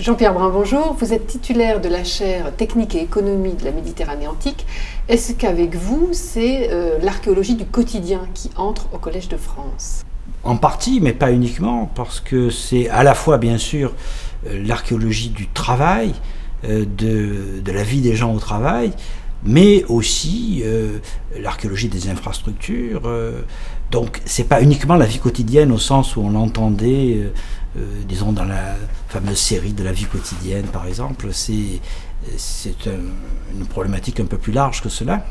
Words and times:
Jean-Pierre 0.00 0.32
Brun, 0.32 0.48
bonjour. 0.48 0.96
Vous 0.98 1.12
êtes 1.12 1.26
titulaire 1.26 1.78
de 1.78 1.90
la 1.90 2.04
chaire 2.04 2.56
Technique 2.56 2.94
et 2.94 3.02
économie 3.02 3.52
de 3.52 3.66
la 3.66 3.70
Méditerranée 3.70 4.26
antique. 4.26 4.64
Est-ce 5.10 5.34
qu'avec 5.34 5.74
vous, 5.74 6.08
c'est 6.12 6.70
euh, 6.72 6.98
l'archéologie 7.02 7.54
du 7.54 7.66
quotidien 7.66 8.22
qui 8.32 8.50
entre 8.56 8.88
au 8.94 8.98
Collège 8.98 9.28
de 9.28 9.36
France? 9.36 10.02
En 10.42 10.56
partie, 10.56 11.00
mais 11.02 11.12
pas 11.12 11.30
uniquement, 11.32 11.90
parce 11.94 12.18
que 12.18 12.48
c'est 12.48 12.88
à 12.88 13.02
la 13.02 13.14
fois, 13.14 13.36
bien 13.36 13.58
sûr, 13.58 13.92
euh, 14.46 14.62
l'archéologie 14.66 15.28
du 15.28 15.48
travail, 15.48 16.14
euh, 16.64 16.86
de, 16.86 17.60
de, 17.60 17.72
la 17.72 17.82
vie 17.82 18.00
des 18.00 18.16
gens 18.16 18.32
au 18.34 18.38
travail, 18.38 18.92
mais 19.44 19.84
aussi 19.84 20.62
l'archéologie 21.38 21.88
des 21.88 22.08
infrastructures. 22.08 23.02
donc, 23.90 24.20
c'est 24.24 24.44
pas 24.44 24.60
uniquement 24.60 24.96
la 24.96 25.06
vie 25.06 25.18
quotidienne 25.18 25.72
au 25.72 25.78
sens 25.78 26.16
où 26.16 26.20
on 26.20 26.30
l'entendait 26.30 27.30
euh, 27.78 27.82
disons 28.04 28.32
dans 28.32 28.44
la 28.44 28.74
fameuse 29.08 29.38
série 29.38 29.72
de 29.72 29.84
la 29.84 29.92
vie 29.92 30.06
quotidienne 30.06 30.66
par 30.66 30.86
exemple, 30.86 31.28
c'est 31.32 31.80
une 32.86 33.66
problématique 33.66 34.18
un 34.18 34.24
peu 34.24 34.38
plus 34.38 34.52
large 34.52 34.82
que 34.82 34.88
cela. 34.88 35.24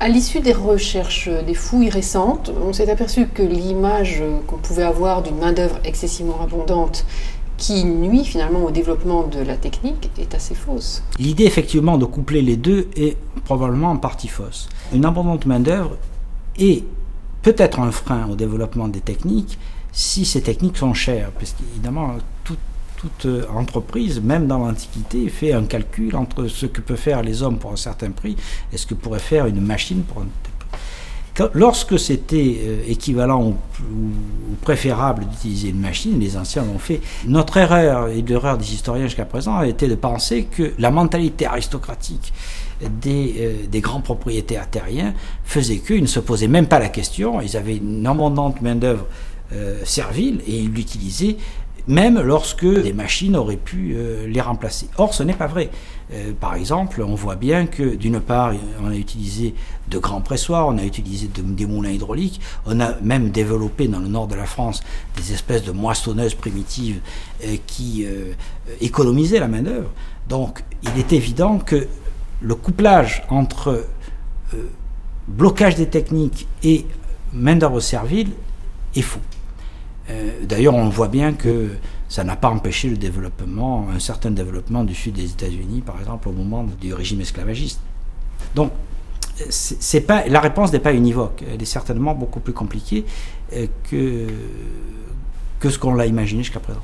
À 0.00 0.08
l'issue 0.08 0.40
des 0.40 0.52
recherches, 0.52 1.28
des 1.28 1.54
fouilles 1.54 1.90
récentes, 1.90 2.52
on 2.64 2.72
s'est 2.72 2.90
aperçu 2.90 3.26
que 3.26 3.42
l'image 3.42 4.22
qu'on 4.46 4.56
pouvait 4.56 4.84
avoir 4.84 5.22
d'une 5.22 5.38
main-d'œuvre 5.38 5.78
excessivement 5.84 6.40
abondante 6.40 7.04
qui 7.58 7.84
nuit 7.84 8.24
finalement 8.24 8.64
au 8.64 8.70
développement 8.70 9.26
de 9.26 9.40
la 9.40 9.56
technique 9.56 10.10
est 10.16 10.34
assez 10.34 10.54
fausse. 10.54 11.02
L'idée 11.18 11.44
effectivement 11.44 11.98
de 11.98 12.06
coupler 12.06 12.40
les 12.40 12.56
deux 12.56 12.88
est 12.96 13.16
probablement 13.44 13.90
en 13.90 13.96
partie 13.96 14.28
fausse. 14.28 14.68
Une 14.94 15.04
abondante 15.04 15.44
main-d'œuvre 15.44 15.96
est 16.56 16.84
peut-être 17.42 17.80
un 17.80 17.90
frein 17.90 18.28
au 18.30 18.36
développement 18.36 18.88
des 18.88 19.00
techniques, 19.00 19.58
si 19.92 20.24
ces 20.24 20.40
techniques 20.40 20.76
sont 20.76 20.94
chères, 20.94 21.30
parce 21.32 21.52
qu'évidemment, 21.52 22.16
toute, 22.44 23.26
euh, 23.26 23.44
entreprise, 23.54 24.20
même 24.20 24.46
dans 24.48 24.58
l'Antiquité, 24.58 25.28
fait 25.28 25.52
un 25.52 25.64
calcul 25.64 26.16
entre 26.16 26.48
ce 26.48 26.66
que 26.66 26.80
peuvent 26.80 26.96
faire 26.96 27.22
les 27.22 27.42
hommes 27.42 27.58
pour 27.58 27.72
un 27.72 27.76
certain 27.76 28.10
prix 28.10 28.36
et 28.72 28.76
ce 28.76 28.86
que 28.86 28.94
pourrait 28.94 29.20
faire 29.20 29.46
une 29.46 29.60
machine 29.60 30.02
pour 30.02 30.22
un 30.22 30.26
Lorsque 31.54 31.98
c'était 31.98 32.58
euh, 32.60 32.82
équivalent 32.88 33.42
ou, 33.42 33.54
préférable 34.60 35.24
d'utiliser 35.26 35.68
une 35.68 35.80
machine, 35.80 36.18
les 36.18 36.36
anciens 36.36 36.64
l'ont 36.64 36.78
fait. 36.78 37.00
Notre 37.26 37.56
erreur 37.58 38.08
et 38.08 38.22
l'erreur 38.22 38.58
des 38.58 38.72
historiens 38.74 39.06
jusqu'à 39.06 39.24
présent 39.24 39.56
a 39.56 39.66
été 39.66 39.88
de 39.88 39.94
penser 39.94 40.44
que 40.44 40.72
la 40.78 40.90
mentalité 40.90 41.46
aristocratique 41.46 42.32
des, 42.80 43.34
euh, 43.72 43.80
grands 43.80 44.00
propriétaires 44.00 44.68
terriens 44.68 45.14
faisait 45.44 45.78
qu'ils 45.78 46.02
ne 46.02 46.06
se 46.06 46.20
posaient 46.20 46.48
même 46.48 46.66
pas 46.66 46.78
la 46.78 46.88
question. 46.88 47.40
Ils 47.40 47.56
avaient 47.56 47.76
une 47.76 48.06
abondante 48.06 48.60
main-d'œuvre 48.60 49.06
euh, 49.52 49.80
servile 49.84 50.40
et 50.46 50.58
il 50.58 50.72
l'utilisait 50.72 51.36
même 51.88 52.20
lorsque 52.20 52.66
des 52.66 52.92
machines 52.92 53.34
auraient 53.34 53.56
pu 53.56 53.94
euh, 53.96 54.26
les 54.26 54.40
remplacer. 54.42 54.88
Or, 54.98 55.14
ce 55.14 55.22
n'est 55.22 55.32
pas 55.32 55.46
vrai. 55.46 55.70
Euh, 56.12 56.32
par 56.38 56.54
exemple, 56.54 57.02
on 57.02 57.14
voit 57.14 57.34
bien 57.34 57.66
que 57.66 57.96
d'une 57.96 58.20
part, 58.20 58.52
on 58.82 58.90
a 58.90 58.94
utilisé 58.94 59.54
de 59.88 59.98
grands 59.98 60.20
pressoirs, 60.20 60.68
on 60.68 60.76
a 60.76 60.84
utilisé 60.84 61.28
des 61.34 61.66
moulins 61.66 61.90
hydrauliques, 61.90 62.40
on 62.66 62.78
a 62.80 62.94
même 63.02 63.30
développé 63.30 63.88
dans 63.88 64.00
le 64.00 64.08
nord 64.08 64.26
de 64.28 64.34
la 64.34 64.44
France 64.44 64.82
des 65.16 65.32
espèces 65.32 65.64
de 65.64 65.72
moissonneuses 65.72 66.34
primitives 66.34 67.00
qui 67.66 68.06
économisaient 68.80 69.40
la 69.40 69.48
main-d'œuvre. 69.48 69.90
Donc, 70.28 70.62
il 70.82 70.98
est 70.98 71.12
évident 71.12 71.58
que 71.58 71.86
le 72.40 72.54
couplage 72.54 73.22
entre 73.30 73.86
blocage 75.26 75.74
des 75.76 75.88
techniques 75.88 76.46
et 76.62 76.86
main-d'œuvre 77.32 77.80
servile 77.80 78.30
est 78.94 79.02
faux. 79.02 79.20
Euh, 80.10 80.30
d'ailleurs, 80.44 80.74
on 80.74 80.88
voit 80.88 81.08
bien 81.08 81.32
que 81.32 81.70
ça 82.08 82.24
n'a 82.24 82.36
pas 82.36 82.48
empêché 82.48 82.88
le 82.88 82.96
développement, 82.96 83.88
un 83.94 83.98
certain 83.98 84.30
développement 84.30 84.84
du 84.84 84.94
sud 84.94 85.14
des 85.14 85.30
États-Unis, 85.30 85.82
par 85.82 85.98
exemple, 85.98 86.28
au 86.28 86.32
moment 86.32 86.66
du 86.80 86.94
régime 86.94 87.20
esclavagiste. 87.20 87.80
Donc, 88.54 88.72
la 90.28 90.40
réponse 90.40 90.72
n'est 90.72 90.78
pas 90.78 90.92
univoque. 90.92 91.44
Elle 91.52 91.62
est 91.62 91.66
certainement 91.66 92.14
beaucoup 92.14 92.40
plus 92.40 92.52
compliquée 92.54 93.04
euh, 93.52 93.66
que, 93.90 94.26
que 95.60 95.70
ce 95.70 95.78
qu'on 95.78 95.94
l'a 95.94 96.06
imaginé 96.06 96.42
jusqu'à 96.42 96.60
présent. 96.60 96.82